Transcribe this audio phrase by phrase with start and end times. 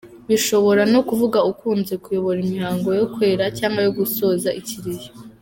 [0.29, 5.11] Bishobora no kuvuga ukunze kuyobora Imihango yo kwera cyangwa yo gusoza ikiriyo.